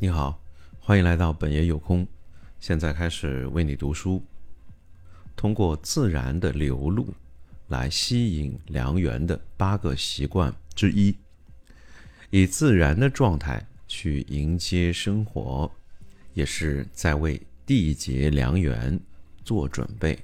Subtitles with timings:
[0.00, 0.40] 你好，
[0.78, 2.06] 欢迎来到本爷有空。
[2.60, 4.22] 现在开始为你读书。
[5.34, 7.12] 通过自然的流露
[7.66, 11.16] 来吸引良缘的八个习惯之一，
[12.30, 15.68] 以自然的状态去迎接生活，
[16.32, 19.00] 也是在为缔结良缘
[19.44, 20.16] 做准备。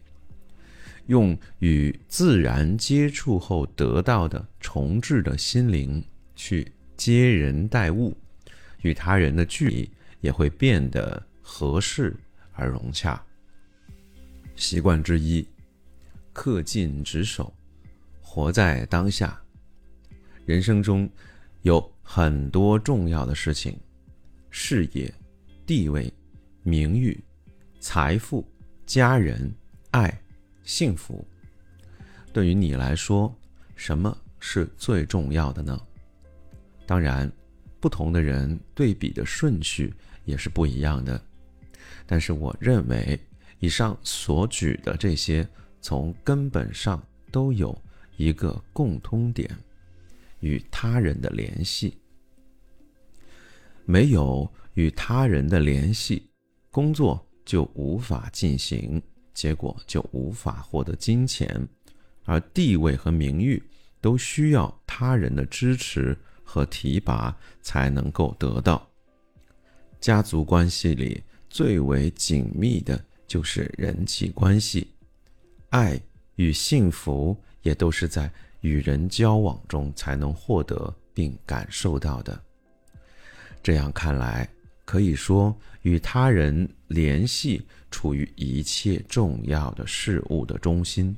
[1.06, 6.00] 用与自然接触后得到的重置的心灵
[6.36, 8.16] 去接人待物。
[8.84, 12.14] 与他人的距离也会变得合适
[12.52, 13.20] 而融洽。
[14.56, 15.46] 习惯之一，
[16.34, 17.52] 恪尽职守，
[18.20, 19.40] 活在当下。
[20.44, 21.10] 人生中
[21.62, 23.74] 有很多重要的事情，
[24.50, 25.12] 事业、
[25.66, 26.12] 地位、
[26.62, 27.18] 名誉、
[27.80, 28.46] 财富、
[28.84, 29.50] 家人、
[29.92, 30.22] 爱、
[30.62, 31.26] 幸福。
[32.34, 33.34] 对于你来说，
[33.76, 35.80] 什么是最重要的呢？
[36.86, 37.32] 当然。
[37.84, 39.92] 不同的人对比的顺序
[40.24, 41.22] 也是不一样的，
[42.06, 43.20] 但是我认为
[43.58, 45.46] 以上所举的这些，
[45.82, 47.78] 从根本上都有
[48.16, 49.54] 一个共通点：
[50.40, 51.98] 与他人的联系。
[53.84, 56.30] 没有与他人的联系，
[56.70, 59.02] 工作就无法进行，
[59.34, 61.68] 结果就无法获得金钱，
[62.24, 63.62] 而地位和名誉
[64.00, 66.16] 都需要他人的支持。
[66.44, 68.86] 和提拔才能够得到。
[70.00, 74.92] 家族关系里最为紧密的就是人际关系，
[75.70, 75.98] 爱
[76.36, 78.30] 与幸福也都是在
[78.60, 82.38] 与人交往中才能获得并感受到的。
[83.62, 84.48] 这样看来，
[84.84, 91.16] 可以说与他人联系处于一切重要的事物的中心，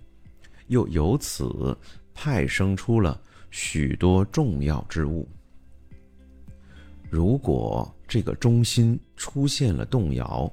[0.69, 1.77] 又由此
[2.15, 3.21] 派生出了。
[3.51, 5.27] 许多重要之物，
[7.09, 10.53] 如果这个中心出现了动摇，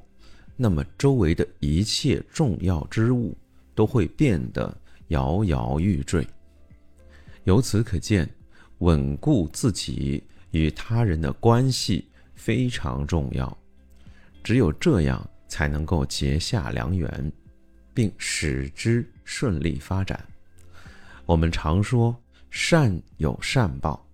[0.55, 3.35] 那么周围的一切重要之物
[3.75, 4.75] 都会变得
[5.09, 6.25] 摇摇欲坠。
[7.43, 8.29] 由此可见，
[8.79, 13.57] 稳固自己与他人的关系非常重要。
[14.43, 17.31] 只有这样，才能够结下良缘，
[17.93, 20.23] 并使之顺利发展。
[21.25, 22.15] 我们常说。
[22.55, 24.07] 善有善报，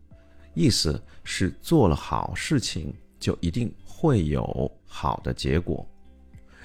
[0.54, 5.86] 意思是做了好事情就一定会有好的结果；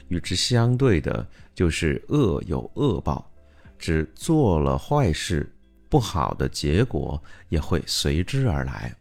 [0.06, 3.28] 与之相对的就是恶有恶报，
[3.76, 5.52] 只做了坏事，
[5.88, 8.96] 不好的结果也会随之而来。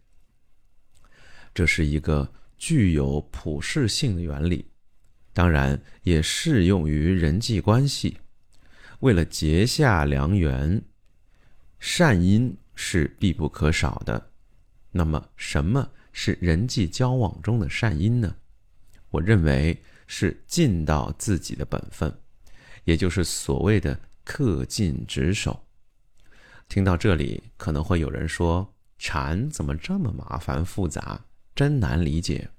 [1.54, 4.66] 这是一个具有普适性的原理，
[5.32, 8.18] 当然也适用于人际关系。
[9.02, 10.82] 为了结下良缘，
[11.78, 12.52] 善因。
[12.76, 14.32] 是必不可少的。
[14.92, 18.36] 那么，什么是人际交往中的善因呢？
[19.10, 22.16] 我认为是尽到自己的本分，
[22.84, 25.66] 也就是所谓的恪尽职守。
[26.68, 32.50] 听到这里，可能会有人说：“禅怎么这么麻烦复杂，真难理解？”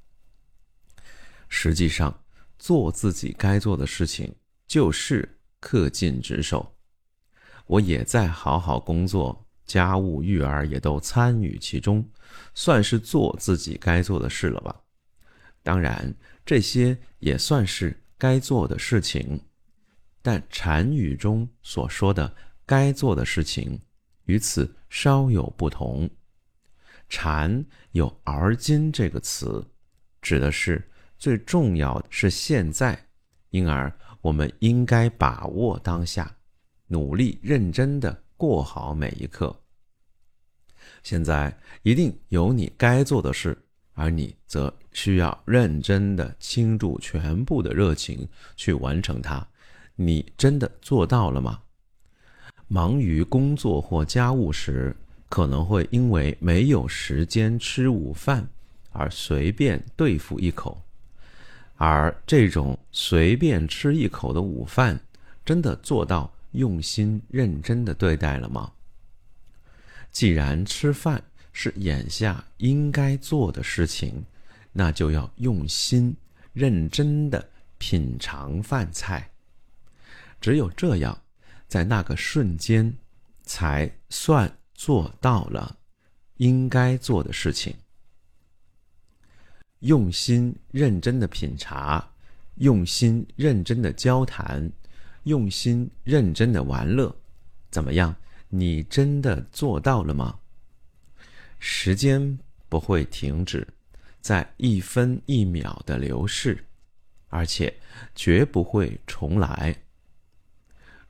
[1.49, 2.25] 实际上，
[2.59, 4.35] 做自己该做的事情
[4.67, 6.77] 就是恪尽职守。
[7.67, 9.44] 我也在好好工作。
[9.67, 12.07] 家务育儿也都参与其中，
[12.55, 14.81] 算是做自己该做的事了吧？
[15.63, 16.15] 当然，
[16.45, 19.41] 这些也算是该做的事情，
[20.21, 22.35] 但禅语中所说的
[22.67, 23.81] 该做的事情，
[24.25, 26.09] 与此稍有不同。
[27.09, 29.65] 禅有“而今”这个词，
[30.21, 30.83] 指的是
[31.19, 33.07] 最重要的是现在，
[33.51, 36.35] 因而我们应该把握当下，
[36.87, 38.24] 努力认真的。
[38.37, 39.55] 过好每一刻。
[41.03, 43.56] 现在一定有你该做的事，
[43.95, 49.47] 而你则需要认真的倾注全部的热情去完成它。
[49.97, 51.61] 你真的做到了吗？
[52.67, 54.97] 忙于工作或家务时，
[55.28, 58.49] 可能会因为没有时间吃午饭
[58.91, 60.83] 而随便对付一口，
[61.77, 64.98] 而这种随便吃一口的午饭，
[65.45, 66.34] 真的做到？
[66.54, 68.72] 用心认真的对待了吗？
[70.10, 71.22] 既然吃饭
[71.53, 74.24] 是眼下应该做的事情，
[74.72, 76.16] 那就要用心
[76.53, 79.28] 认真的品尝饭菜。
[80.41, 81.21] 只有这样，
[81.66, 82.97] 在那个瞬间，
[83.42, 85.77] 才算做到了
[86.36, 87.74] 应该做的事情。
[89.80, 92.09] 用心认真的品茶，
[92.57, 94.71] 用心认真的交谈。
[95.24, 97.15] 用心认真的玩乐，
[97.71, 98.15] 怎么样？
[98.48, 100.38] 你真的做到了吗？
[101.59, 102.38] 时间
[102.68, 103.66] 不会停止，
[104.21, 106.65] 在一分一秒的流逝，
[107.28, 107.74] 而且
[108.15, 109.74] 绝不会重来。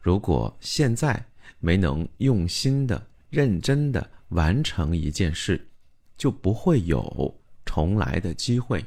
[0.00, 1.25] 如果现在
[1.58, 5.69] 没能用心的、认真的完成一件事，
[6.16, 8.84] 就不会有重来的机会。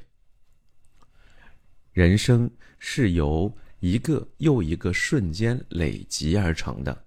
[1.91, 7.05] 人生是由一个又一个瞬间累积而成的，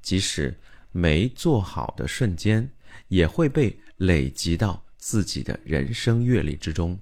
[0.00, 0.58] 即使
[0.90, 2.68] 没做好的瞬间，
[3.08, 6.98] 也会被累积到自己的人生阅历之中。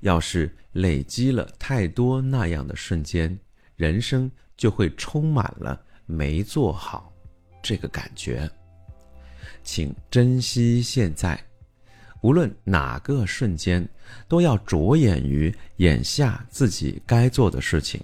[0.00, 3.38] 要是累积了太多那样的瞬间，
[3.76, 7.10] 人生就会充满了没做好
[7.62, 8.48] 这个感觉。
[9.64, 11.45] 请珍惜现在。
[12.22, 13.86] 无论哪个瞬间，
[14.26, 18.02] 都要着眼于眼下自己该做的事情，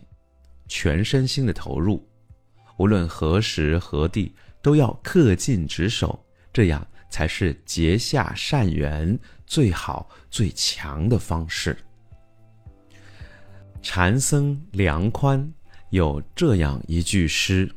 [0.68, 2.06] 全身心的投入。
[2.78, 11.76] 无论何时何地，都要恪尽职守，这样才是结下善缘最好最强的方式。
[13.82, 15.52] 禅僧梁宽
[15.90, 17.70] 有这样一句诗：“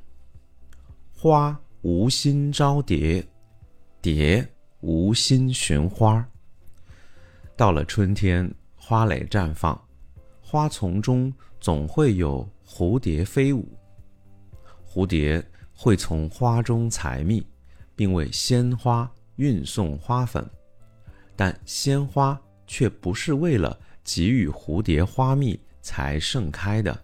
[1.12, 3.26] 花无心招蝶，
[4.02, 4.48] 蝶
[4.86, 6.24] 无心寻花。”
[7.58, 9.82] 到了春天，花蕾绽放，
[10.42, 13.68] 花丛中总会有蝴蝶飞舞。
[14.88, 15.44] 蝴蝶
[15.74, 17.46] 会从花中采蜜，
[17.96, 20.48] 并为鲜花运送花粉，
[21.36, 26.98] 但鲜花却不是为了给予蝴蝶花蜜才盛开的，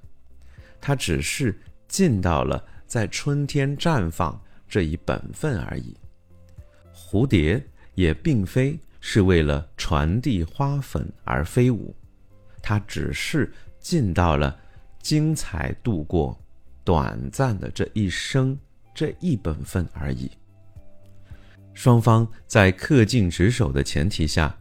[0.80, 5.98] 它只是尽到了在春天绽放这一本分而已。
[6.94, 7.62] 蝴蝶
[7.96, 8.80] 也并非。
[9.04, 11.96] 是为了传递花粉而飞舞，
[12.62, 14.56] 它只是尽到了
[15.02, 16.40] 精彩度过
[16.84, 18.56] 短暂的这一生
[18.94, 20.30] 这一本分而已。
[21.74, 24.56] 双方在恪尽职守的前提下，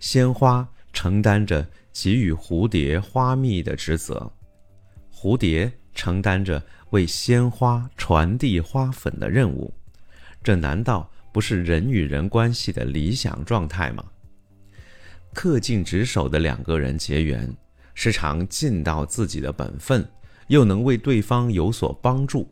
[0.00, 4.28] 鲜花承担着给予蝴蝶花蜜的职责，
[5.14, 6.60] 蝴蝶承担着
[6.90, 9.72] 为鲜花传递花粉的任务。
[10.42, 11.08] 这难道？
[11.34, 14.04] 不是人与人关系的理想状态吗？
[15.34, 17.52] 恪尽职守的两个人结缘，
[17.92, 20.08] 时常尽到自己的本分，
[20.46, 22.48] 又能为对方有所帮助，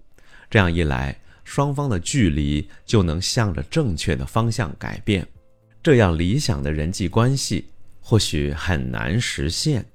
[0.51, 5.25] 这样一来，双方的距离就能向着正确的方向改变。
[5.81, 7.67] 这样理想的人际关系
[8.01, 9.87] 或许很难实现，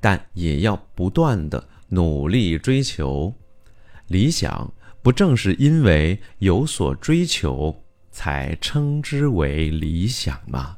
[0.00, 3.34] 但也要不断的努力追求。
[4.06, 4.72] 理想
[5.02, 7.80] 不正是因为有所追求？
[8.14, 10.76] 才称之为理想吗？